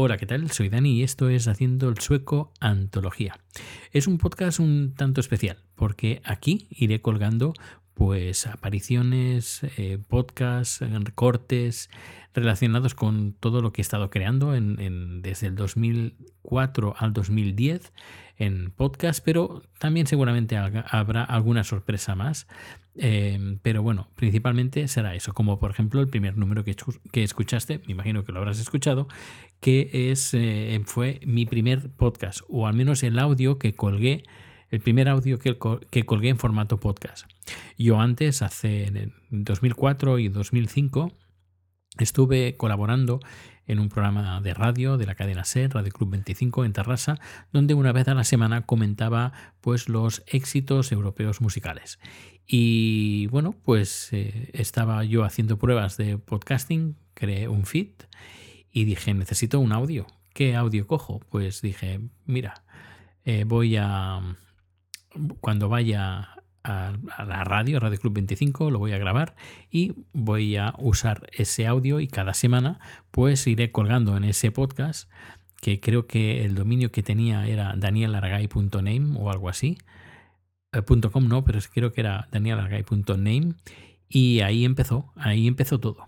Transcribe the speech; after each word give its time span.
Hola, 0.00 0.16
¿qué 0.16 0.26
tal? 0.26 0.48
Soy 0.52 0.68
Dani 0.68 0.92
y 0.92 1.02
esto 1.02 1.28
es 1.28 1.48
Haciendo 1.48 1.88
el 1.88 1.98
Sueco 1.98 2.52
Antología. 2.60 3.36
Es 3.90 4.06
un 4.06 4.18
podcast 4.18 4.60
un 4.60 4.94
tanto 4.94 5.20
especial 5.20 5.58
porque 5.74 6.22
aquí 6.22 6.68
iré 6.70 7.02
colgando 7.02 7.52
pues 7.98 8.46
apariciones, 8.46 9.62
eh, 9.76 9.98
podcasts, 10.06 10.80
cortes 11.16 11.90
relacionados 12.32 12.94
con 12.94 13.32
todo 13.32 13.60
lo 13.60 13.72
que 13.72 13.80
he 13.80 13.82
estado 13.82 14.08
creando 14.08 14.54
en, 14.54 15.20
desde 15.20 15.48
el 15.48 15.56
2004 15.56 16.94
al 16.96 17.12
2010 17.12 17.92
en 18.36 18.70
podcast, 18.70 19.20
pero 19.24 19.64
también 19.80 20.06
seguramente 20.06 20.56
habrá 20.56 21.24
alguna 21.24 21.64
sorpresa 21.64 22.14
más. 22.14 22.46
Em, 22.94 23.58
pero 23.62 23.82
bueno, 23.82 24.08
principalmente 24.14 24.86
será 24.86 25.16
eso, 25.16 25.34
como 25.34 25.58
por 25.58 25.72
ejemplo 25.72 26.00
el 26.00 26.06
primer 26.06 26.36
número 26.36 26.62
que, 26.62 26.76
que 27.10 27.24
escuchaste, 27.24 27.78
me 27.78 27.92
imagino 27.92 28.24
que 28.24 28.30
lo 28.30 28.38
habrás 28.38 28.60
escuchado, 28.60 29.08
que 29.58 29.90
es, 30.12 30.34
eh, 30.34 30.80
fue 30.84 31.18
mi 31.26 31.46
primer 31.46 31.90
podcast, 31.90 32.42
o 32.48 32.68
al 32.68 32.74
menos 32.74 33.02
el 33.02 33.18
audio 33.18 33.58
que 33.58 33.74
colgué 33.74 34.22
el 34.70 34.80
primer 34.80 35.08
audio 35.08 35.38
que, 35.38 35.56
colgué 35.56 36.28
en 36.28 36.38
formato 36.38 36.78
podcast. 36.78 37.26
Yo 37.78 38.00
antes, 38.00 38.42
hace 38.42 38.86
en 38.86 39.12
2004 39.30 40.18
y 40.18 40.28
2005, 40.28 41.12
estuve 41.98 42.56
colaborando 42.56 43.20
en 43.66 43.78
un 43.78 43.88
programa 43.88 44.40
de 44.40 44.54
radio 44.54 44.96
de 44.96 45.06
la 45.06 45.14
cadena 45.14 45.44
SER, 45.44 45.74
Radio 45.74 45.92
Club 45.92 46.10
25 46.10 46.64
en 46.64 46.72
Tarrasa, 46.72 47.18
donde 47.52 47.74
una 47.74 47.92
vez 47.92 48.08
a 48.08 48.14
la 48.14 48.24
semana 48.24 48.64
comentaba 48.64 49.32
pues 49.60 49.88
los 49.88 50.22
éxitos 50.26 50.90
europeos 50.90 51.40
musicales. 51.40 51.98
Y 52.46 53.26
bueno, 53.26 53.54
pues 53.62 54.08
eh, 54.12 54.50
estaba 54.54 55.04
yo 55.04 55.24
haciendo 55.24 55.58
pruebas 55.58 55.98
de 55.98 56.16
podcasting, 56.16 56.96
creé 57.12 57.46
un 57.46 57.66
feed 57.66 57.90
y 58.72 58.84
dije, 58.84 59.12
necesito 59.12 59.60
un 59.60 59.72
audio. 59.72 60.06
¿Qué 60.32 60.56
audio 60.56 60.86
cojo? 60.86 61.20
Pues 61.28 61.60
dije, 61.60 62.00
mira, 62.24 62.64
eh, 63.24 63.44
voy 63.44 63.76
a, 63.76 64.22
cuando 65.40 65.68
vaya 65.68 66.38
a, 66.64 66.92
la 67.26 67.44
radio, 67.44 67.80
Radio 67.80 67.98
Club 67.98 68.14
25, 68.14 68.70
lo 68.70 68.78
voy 68.78 68.92
a 68.92 68.98
grabar 68.98 69.34
y 69.70 69.94
voy 70.12 70.56
a 70.56 70.74
usar 70.78 71.28
ese 71.32 71.66
audio 71.66 72.00
y 72.00 72.08
cada 72.08 72.34
semana 72.34 72.80
pues 73.10 73.46
iré 73.46 73.70
colgando 73.72 74.16
en 74.16 74.24
ese 74.24 74.50
podcast 74.50 75.10
que 75.60 75.80
creo 75.80 76.06
que 76.06 76.44
el 76.44 76.54
dominio 76.54 76.92
que 76.92 77.02
tenía 77.02 77.46
era 77.46 77.74
danielargay.name 77.76 79.18
o 79.18 79.30
algo 79.30 79.48
así. 79.48 79.78
Eh, 80.72 80.82
.com 80.82 81.28
no, 81.28 81.44
pero 81.44 81.58
creo 81.72 81.92
que 81.92 82.00
era 82.00 82.28
danielargay.name 82.30 83.54
y 84.08 84.40
ahí 84.40 84.64
empezó, 84.64 85.12
ahí 85.16 85.46
empezó 85.46 85.80
todo. 85.80 86.04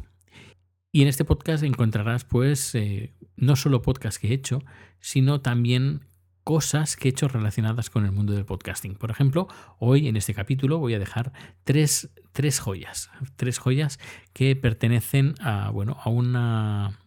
Y 0.92 1.03
en 1.03 1.08
este 1.08 1.25
podcast 1.25 1.62
encontrarás 1.62 2.25
pues 2.25 2.75
eh, 2.75 3.14
no 3.36 3.56
solo 3.56 3.83
podcast 3.83 4.20
que 4.20 4.28
he 4.28 4.34
hecho, 4.34 4.62
sino 4.98 5.41
también 5.41 6.06
cosas 6.44 6.96
que 6.96 7.08
he 7.08 7.10
hecho 7.10 7.28
relacionadas 7.28 7.91
con 7.91 8.05
el 8.05 8.12
mundo 8.12 8.33
del 8.33 8.44
podcasting. 8.44 8.94
Por 8.94 9.10
ejemplo, 9.10 9.48
hoy 9.78 10.08
en 10.08 10.16
este 10.16 10.34
capítulo 10.34 10.78
voy 10.78 10.94
a 10.94 10.98
dejar 10.98 11.32
tres, 11.64 12.10
tres 12.32 12.60
joyas, 12.60 13.10
tres 13.36 13.58
joyas 13.58 13.98
que 14.32 14.56
pertenecen 14.56 15.34
a, 15.41 15.70
bueno, 15.70 15.97
a 16.02 16.08
una 16.10 16.98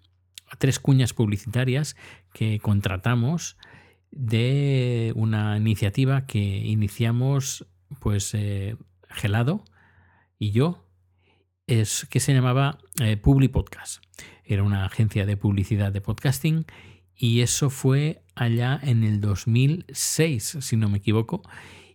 tres 0.59 0.79
cuñas 0.79 1.13
publicitarias 1.13 1.95
que 2.33 2.59
contratamos 2.59 3.57
de 4.11 5.11
una 5.15 5.57
iniciativa 5.57 6.25
que 6.25 6.39
iniciamos 6.39 7.65
pues 7.99 8.33
eh, 8.33 8.77
Gelado 9.09 9.63
y 10.37 10.51
yo 10.51 10.87
es 11.67 12.05
que 12.09 12.19
se 12.19 12.33
llamaba 12.33 12.77
eh, 12.99 13.17
Publi 13.17 13.49
Podcast. 13.49 14.03
Era 14.43 14.63
una 14.63 14.85
agencia 14.85 15.25
de 15.25 15.37
publicidad 15.37 15.91
de 15.91 16.01
podcasting 16.01 16.65
y 17.15 17.41
eso 17.41 17.69
fue 17.69 18.22
allá 18.35 18.79
en 18.81 19.03
el 19.03 19.21
2006, 19.21 20.57
si 20.61 20.77
no 20.77 20.89
me 20.89 20.97
equivoco. 20.97 21.41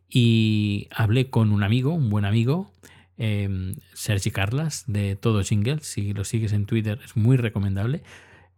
Y 0.08 0.89
hablé 0.91 1.30
con 1.30 1.53
un 1.53 1.62
amigo, 1.62 1.92
un 1.92 2.11
buen 2.11 2.24
amigo, 2.24 2.73
eh, 3.18 3.74
Sergi 3.92 4.30
Carlas, 4.30 4.85
de 4.86 5.17
Todo 5.17 5.42
Jingle. 5.42 5.80
Si 5.80 6.13
lo 6.14 6.24
sigues 6.24 6.52
en 6.52 6.67
Twitter, 6.67 7.01
es 7.05 7.17
muy 7.17 7.36
recomendable. 7.36 8.02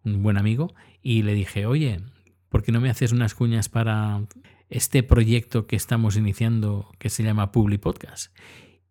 Un 0.04 0.22
buen 0.22 0.36
amigo. 0.36 0.74
Y 1.02 1.22
le 1.22 1.34
dije, 1.34 1.66
oye, 1.66 2.00
¿por 2.48 2.62
qué 2.62 2.72
no 2.72 2.80
me 2.80 2.90
haces 2.90 3.12
unas 3.12 3.34
cuñas 3.34 3.68
para 3.68 4.22
este 4.68 5.02
proyecto 5.02 5.66
que 5.66 5.76
estamos 5.76 6.16
iniciando 6.16 6.92
que 6.98 7.10
se 7.10 7.22
llama 7.22 7.52
Publi 7.52 7.78
Podcast? 7.78 8.36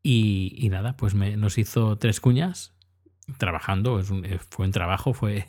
Y, 0.01 0.67
nada, 0.71 0.95
pues 0.97 1.13
me, 1.13 1.37
nos 1.37 1.57
hizo 1.57 1.97
tres 1.97 2.19
cuñas 2.19 2.73
trabajando. 3.37 4.01
fue 4.49 4.65
un 4.65 4.71
trabajo, 4.71 5.13
fue 5.13 5.47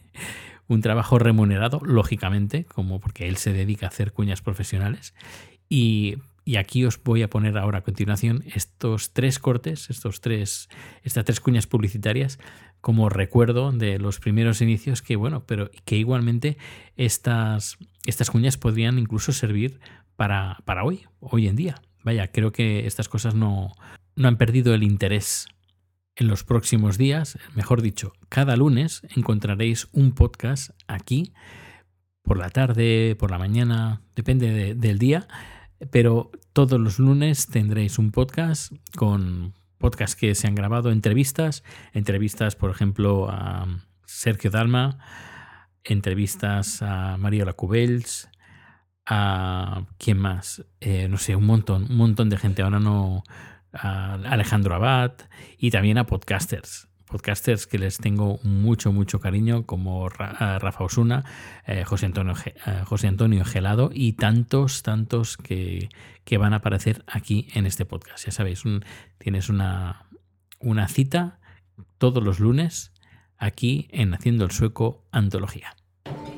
un 0.75 0.82
trabajo 0.82 1.19
remunerado, 1.19 1.81
lógicamente, 1.84 2.64
como 2.64 3.00
porque 3.00 3.28
él 3.28 3.36
se 3.36 3.53
dedica 3.53 3.86
a 3.86 3.88
hacer 3.88 4.12
cuñas 4.12 4.41
profesionales. 4.41 5.14
Y, 5.69 6.16
aquí 6.58 6.84
os 6.84 7.00
voy 7.03 7.22
a 7.22 7.31
poner 7.31 7.56
ahora 7.58 7.78
a 7.78 7.82
continuación 7.82 8.42
estos 8.54 9.12
tres 9.12 9.38
cortes, 9.38 9.88
estos 9.88 10.20
tres, 10.20 10.69
estas 11.04 11.25
tres 11.25 11.41
cuñas 11.41 11.66
publicitarias, 11.66 12.41
como 12.80 13.09
recuerdo 13.09 13.70
de 13.70 13.98
los 13.98 14.19
primeros 14.19 14.60
inicios, 14.60 15.00
que 15.00 15.14
bueno, 15.16 15.44
pero 15.47 15.70
que 15.84 15.97
igualmente 15.97 16.56
estas, 16.97 17.78
estas 18.04 18.30
cuñas 18.30 18.56
podrían 18.56 18.98
incluso 18.98 19.32
servir 19.32 19.78
para, 20.16 20.59
para 20.64 20.84
hoy, 20.84 21.03
hoy 21.20 21.47
en 21.47 21.56
día. 21.56 21.82
Vaya, 22.03 22.28
creo 22.28 22.50
que 22.50 22.86
estas 22.86 23.09
cosas 23.09 23.34
no, 23.34 23.72
no 24.16 24.28
han 24.28 24.36
perdido 24.36 24.75
el 24.75 24.82
interés 24.82 25.47
en 26.20 26.28
los 26.28 26.44
próximos 26.44 26.98
días, 26.98 27.38
mejor 27.54 27.81
dicho, 27.81 28.12
cada 28.28 28.54
lunes 28.54 29.00
encontraréis 29.16 29.88
un 29.92 30.12
podcast 30.12 30.70
aquí 30.86 31.32
por 32.22 32.36
la 32.36 32.50
tarde, 32.50 33.16
por 33.19 33.31
la 33.31 33.38
mañana, 33.38 34.03
depende 34.14 34.75
del 34.75 34.98
día, 34.98 35.26
pero 35.91 36.30
todos 36.53 36.78
los 36.78 36.98
lunes 36.98 37.47
tendréis 37.47 37.98
un 37.98 38.12
podcast 38.12 38.70
con 38.97 39.54
podcasts 39.78 40.14
que 40.14 40.34
se 40.34 40.47
han 40.47 40.54
grabado, 40.54 40.92
entrevistas, 40.92 41.64
entrevistas 41.94 42.54
por 42.54 42.70
ejemplo 42.70 43.30
a 43.30 43.66
Sergio 44.04 44.50
Dalma, 44.50 44.98
entrevistas 45.84 46.82
a 46.82 47.16
Mario 47.16 47.47
Cubells, 47.56 48.28
a 49.06 49.86
quién 49.97 50.19
más, 50.19 50.66
eh, 50.80 51.09
no 51.09 51.16
sé, 51.16 51.34
un 51.34 51.47
montón, 51.47 51.86
un 51.88 51.97
montón 51.97 52.28
de 52.28 52.36
gente. 52.36 52.60
Ahora 52.60 52.78
no, 52.78 53.25
a 53.72 54.14
Alejandro 54.14 54.75
Abad 54.75 55.12
y 55.58 55.70
también 55.70 55.98
a 55.98 56.06
podcasters. 56.06 56.88
Podcasters 57.06 57.66
que 57.66 57.78
les 57.78 57.98
tengo 57.98 58.38
mucho, 58.44 58.92
mucho 58.92 59.19
cariño, 59.19 59.66
como 59.66 60.08
Rafa 60.08 60.84
Osuna, 60.84 61.25
eh, 61.66 61.82
José, 61.84 62.06
Antonio, 62.06 62.34
eh, 62.44 62.82
José 62.84 63.09
Antonio 63.09 63.44
Gelado 63.44 63.91
y 63.92 64.12
tantos, 64.12 64.82
tantos 64.84 65.36
que, 65.36 65.88
que, 66.25 66.38
van 66.38 66.53
a 66.53 66.56
aparecer 66.56 67.04
aquí 67.09 67.48
en 67.54 67.66
este 67.66 67.84
podcast. 67.84 68.26
Ya 68.26 68.32
sabéis, 68.32 68.62
tienes 69.19 69.48
una, 69.48 70.06
una 70.60 70.86
cita 70.86 71.41
todos 71.98 72.22
los 72.22 72.38
lunes 72.38 72.92
aquí 73.36 73.88
en 73.91 74.14
Haciendo 74.14 74.44
el 74.44 74.53
Sueco 74.53 75.04
Antología. 75.10 75.75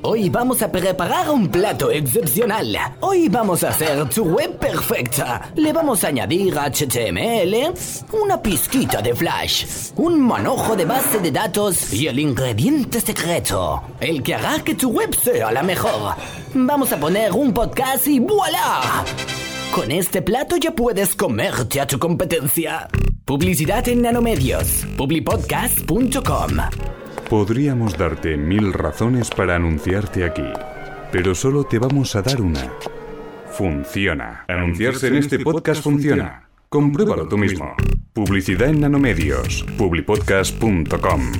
Hoy 0.05 0.29
vamos 0.29 0.61
a 0.61 0.69
preparar 0.69 1.29
un 1.29 1.47
plato 1.47 1.89
excepcional. 1.89 2.77
Hoy 2.99 3.29
vamos 3.29 3.63
a 3.63 3.69
hacer 3.69 4.03
tu 4.09 4.25
web 4.25 4.59
perfecta. 4.59 5.49
Le 5.55 5.71
vamos 5.71 6.03
a 6.03 6.09
añadir 6.09 6.55
HTML, 6.55 7.71
una 8.21 8.41
pizquita 8.41 9.01
de 9.01 9.15
Flash, 9.15 9.93
un 9.95 10.19
manojo 10.19 10.75
de 10.75 10.83
base 10.83 11.19
de 11.19 11.31
datos 11.31 11.93
y 11.93 12.07
el 12.07 12.19
ingrediente 12.19 12.99
secreto, 12.99 13.81
el 14.01 14.21
que 14.21 14.35
hará 14.35 14.61
que 14.61 14.75
tu 14.75 14.89
web 14.89 15.15
sea 15.15 15.53
la 15.53 15.63
mejor. 15.63 16.15
Vamos 16.53 16.91
a 16.91 16.99
poner 16.99 17.31
un 17.31 17.53
podcast 17.53 18.05
y 18.05 18.19
¡voilá! 18.19 19.05
Con 19.73 19.89
este 19.89 20.21
plato 20.21 20.57
ya 20.57 20.71
puedes 20.71 21.15
comerte 21.15 21.79
a 21.79 21.87
tu 21.87 21.97
competencia. 21.97 22.89
Publicidad 23.23 23.87
en 23.87 24.01
nanomedios. 24.01 24.85
publipodcast.com 24.97 27.02
Podríamos 27.29 27.97
darte 27.97 28.37
mil 28.37 28.73
razones 28.73 29.29
para 29.29 29.55
anunciarte 29.55 30.23
aquí, 30.23 30.45
pero 31.11 31.33
solo 31.33 31.63
te 31.63 31.79
vamos 31.79 32.15
a 32.15 32.21
dar 32.21 32.41
una. 32.41 32.71
Funciona. 33.51 34.45
Anunciarse 34.47 35.07
en 35.07 35.15
este 35.15 35.39
podcast 35.39 35.81
funciona. 35.81 36.47
Compruébalo 36.69 37.27
tú 37.27 37.37
mismo. 37.37 37.75
Publicidad 38.13 38.69
en 38.69 38.81
nanomedios. 38.81 39.65
publipodcast.com. 39.77 41.31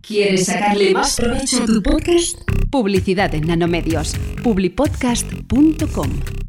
¿Quieres 0.00 0.46
sacarle 0.46 0.92
más 0.92 1.16
provecho 1.16 1.62
a 1.62 1.66
tu 1.66 1.82
podcast? 1.82 2.38
Publicidad 2.70 3.34
en 3.34 3.46
nanomedios. 3.46 4.14
publipodcast.com. 4.42 6.41